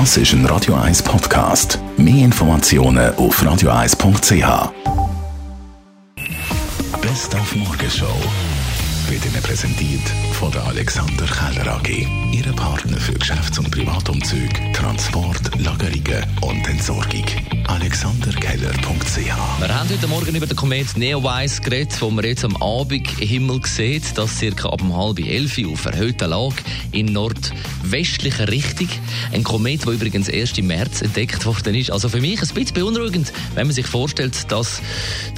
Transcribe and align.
Das 0.00 0.16
ist 0.16 0.32
ein 0.32 0.44
Radio 0.46 0.74
1 0.74 1.04
Podcast. 1.04 1.78
Mehr 1.96 2.24
Informationen 2.24 3.14
auf 3.14 3.40
radio1.ch. 3.40 4.72
Best 7.00 7.34
auf 7.36 7.54
Morgenshow 7.54 8.16
wird 9.08 9.24
Ihnen 9.24 9.40
präsentiert 9.40 10.02
von 10.32 10.50
der 10.50 10.64
Alexander 10.64 11.26
Keller 11.26 11.76
AG. 11.76 12.08
Ihre 12.32 12.52
Partner 12.54 12.96
für 12.96 13.12
Geschäfts- 13.12 13.60
und 13.60 13.70
Privatumzüge, 13.70 14.72
Transport, 14.72 15.60
Lagerungen 15.60 16.26
und 16.40 16.68
Entsorgung. 16.68 17.24
AlexanderKeller.ch 19.14 19.60
Wir 19.60 19.74
haben 19.74 19.88
heute 19.88 20.06
Morgen 20.08 20.34
über 20.34 20.46
den 20.46 20.56
Komet 20.56 20.96
Neowise 20.96 21.62
geredet, 21.62 22.00
wo 22.00 22.10
man 22.10 22.24
jetzt 22.24 22.44
am 22.44 22.56
Abendhimmel 22.56 23.60
sieht, 23.64 24.16
dass 24.18 24.38
circa 24.38 24.68
ab 24.68 24.82
um 24.82 24.96
halb 24.96 25.20
elf 25.20 25.56
Uhr 25.58 25.72
auf 25.72 25.84
erhöhter 25.84 26.26
Lage 26.26 26.56
in 26.92 27.06
nordwestlicher 27.06 28.48
Richtung. 28.48 28.88
Ein 29.32 29.44
Komet, 29.44 29.86
der 29.86 29.92
übrigens 29.92 30.28
erst 30.28 30.58
im 30.58 30.66
März 30.66 31.02
entdeckt 31.02 31.46
worden 31.46 31.74
ist. 31.74 31.90
Also 31.90 32.08
für 32.08 32.20
mich 32.20 32.40
ein 32.42 32.48
bisschen 32.54 32.74
beunruhigend, 32.74 33.32
wenn 33.54 33.66
man 33.66 33.74
sich 33.74 33.86
vorstellt, 33.86 34.50
dass 34.50 34.82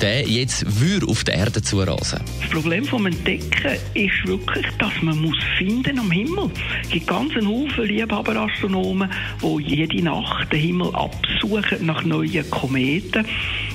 der 0.00 0.26
jetzt 0.26 0.80
würde 0.80 1.06
auf 1.06 1.24
der 1.24 1.34
Erde 1.34 1.62
zurasen. 1.62 2.20
Das 2.40 2.50
Problem 2.50 2.84
vom 2.84 3.06
Entdecken 3.06 3.76
ist 3.94 4.26
wirklich, 4.26 4.66
dass 4.78 4.92
man 5.02 5.18
muss 5.20 5.36
finden 5.58 5.98
am 5.98 6.10
Himmel. 6.10 6.50
Es 6.82 6.90
gibt 6.90 7.06
ganz 7.06 7.34
einen 7.36 7.48
Haufen 7.48 7.84
Liebhaberastronomen, 7.84 9.10
die 9.42 9.62
jede 9.62 10.02
Nacht 10.02 10.52
den 10.52 10.60
Himmel 10.60 10.94
absuchen 10.94 11.84
nach 11.84 12.02
neuen 12.04 12.48
Kometen. 12.50 13.26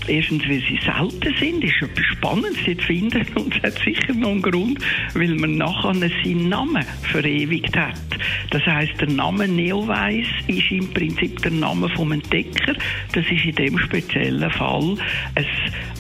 Erstens, 0.08 0.44
weil 0.48 0.62
sie 0.62 0.80
selten 0.84 1.36
sind, 1.40 1.64
ist 1.64 1.82
etwas 1.82 2.06
Spannendes 2.06 2.64
zu 2.64 2.76
finden 2.86 3.26
und 3.36 3.56
es 3.56 3.64
hat 3.64 3.80
sicher 3.84 4.14
noch 4.14 4.32
einen 4.32 4.42
Grund, 4.42 4.80
weil 5.14 5.36
man 5.36 5.58
nachher 5.58 5.94
seinen 6.24 6.50
Namen 6.50 6.84
verewigt 7.04 7.76
hat. 7.78 7.96
Das 8.50 8.66
heißt, 8.66 9.00
der 9.00 9.10
Name 9.10 9.48
Neowise 9.48 10.30
ist 10.48 10.72
im 10.72 10.92
Prinzip 10.94 11.42
der 11.42 11.52
Name 11.52 11.90
vom 11.90 12.12
Entdecker. 12.12 12.74
Das 13.14 13.26
ist 13.32 13.46
in 13.46 13.56
dem 13.56 13.78
speziellen 13.78 14.52
Fall 14.52 14.98
ein 15.36 15.46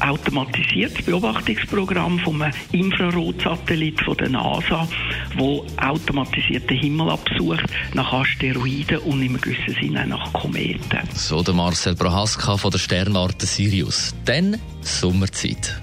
automatisiertes 0.02 1.06
Beobachtungsprogramm 1.06 2.20
vom 2.20 2.44
Infrarotsatellit 2.72 4.02
von 4.02 4.18
der 4.18 4.30
NASA, 4.30 4.88
wo 5.38 5.66
automatisiert 5.78 6.70
den 6.70 6.80
Himmel 6.80 7.10
absucht 7.10 7.66
nach 7.94 8.12
Asteroiden 8.14 8.98
und 9.00 9.22
im 9.22 9.40
gewissen 9.40 9.76
Sinne 9.82 10.08
nach 10.08 10.32
Kometen. 10.34 11.00
So 11.14 11.42
der 11.44 11.54
Marcel 11.54 11.96
Prohaska 11.96 12.58
von 12.58 12.72
der 12.72 12.80
Sternwarte 12.80 13.46
Sirius. 13.46 14.14
Dann 14.26 14.58
Sommerzeit. 14.82 15.80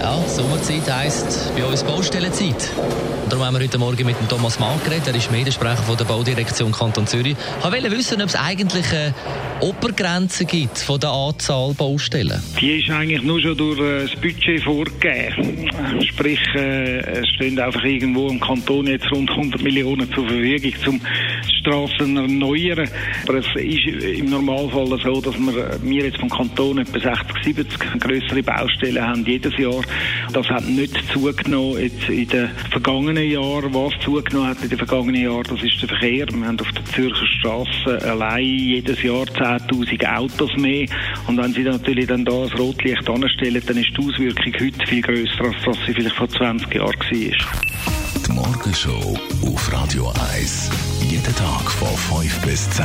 Ja, 0.00 0.27
Sommerzeit 0.38 0.88
heisst 0.88 1.52
bei 1.56 1.64
uns 1.64 1.82
Baustellenzeit. 1.82 2.70
Darum 3.28 3.44
haben 3.44 3.54
wir 3.54 3.64
heute 3.64 3.76
Morgen 3.76 4.06
mit 4.06 4.20
dem 4.20 4.28
Thomas 4.28 4.60
Mann 4.60 4.80
geredet. 4.84 5.08
Er 5.08 5.14
ist 5.16 5.32
Mediensprecher 5.32 5.82
von 5.82 5.96
der 5.96 6.04
Baudirektion 6.04 6.70
Kanton 6.70 7.08
Zürich. 7.08 7.34
Ich 7.58 7.64
wollte 7.64 7.90
wissen, 7.90 8.22
ob 8.22 8.28
es 8.28 8.36
eigentlich 8.36 8.86
eine 8.92 9.12
Obergrenze 9.60 10.44
gibt 10.44 10.78
von 10.78 11.00
der 11.00 11.10
Anzahl 11.10 11.74
Baustellen. 11.74 12.40
Die 12.60 12.78
ist 12.78 12.88
eigentlich 12.88 13.22
nur 13.22 13.40
schon 13.40 13.56
durch 13.56 13.80
äh, 13.80 14.02
das 14.02 14.20
Budget 14.20 14.62
vorgegeben. 14.62 15.68
Sprich, 16.02 16.40
äh, 16.54 17.20
es 17.20 17.28
stehen 17.30 17.58
einfach 17.58 17.82
irgendwo 17.82 18.28
im 18.28 18.38
Kanton 18.38 18.86
jetzt 18.86 19.10
rund 19.10 19.28
100 19.28 19.60
Millionen 19.60 20.08
zur 20.14 20.24
Verfügung, 20.24 20.72
um 20.86 21.00
zu 21.98 22.16
erneuern. 22.16 22.88
Aber 23.26 23.38
es 23.38 23.46
ist 23.56 24.04
im 24.18 24.30
Normalfall 24.30 24.86
so, 25.02 25.20
dass 25.20 25.34
wir, 25.38 25.78
wir 25.82 26.04
jetzt 26.04 26.18
vom 26.18 26.28
Kanton 26.28 26.78
etwa 26.78 26.98
60, 26.98 27.44
70 27.44 28.00
größere 28.00 28.42
Baustellen 28.42 29.04
haben 29.04 29.24
jedes 29.26 29.56
Jahr. 29.58 29.82
Das 30.32 30.46
hat 30.48 30.64
nicht 30.64 30.94
zugenommen 31.12 31.80
jetzt 31.80 32.08
in 32.08 32.28
den 32.28 32.50
vergangenen 32.70 33.30
Jahren. 33.30 33.72
Was 33.72 33.92
zugenommen 34.04 34.48
hat 34.48 34.62
in 34.62 34.68
den 34.68 34.78
vergangenen 34.78 35.22
Jahren, 35.22 35.44
das 35.48 35.62
ist 35.62 35.80
der 35.80 35.88
Verkehr. 35.88 36.26
Wir 36.28 36.46
haben 36.46 36.60
auf 36.60 36.72
der 36.72 36.84
Zürcher 36.84 37.26
Straße 37.26 38.02
allein 38.02 38.44
jedes 38.44 39.02
Jahr 39.02 39.24
10.000 39.24 40.16
Autos 40.16 40.54
mehr. 40.56 40.86
Und 41.26 41.38
wenn 41.38 41.52
Sie 41.52 41.62
natürlich 41.62 42.06
dann 42.06 42.24
da 42.24 42.42
das 42.42 42.58
Rotlicht 42.58 43.08
anstellen, 43.08 43.62
dann 43.66 43.76
ist 43.76 43.90
die 43.96 44.06
Auswirkung 44.06 44.52
heute 44.60 44.86
viel 44.86 45.02
grösser, 45.02 45.44
als 45.44 45.56
das 45.64 45.76
sie 45.86 45.94
vielleicht 45.94 46.16
vor 46.16 46.28
20 46.28 46.74
Jahren 46.74 46.94
war. 46.94 47.06
Die 48.26 48.32
Morgenshow 48.32 49.18
auf 49.46 49.72
Radio 49.72 50.12
1. 50.34 50.70
Jeden 51.10 51.34
Tag 51.34 51.70
von 51.70 52.20
5 52.20 52.40
bis 52.42 52.68
10. 52.70 52.84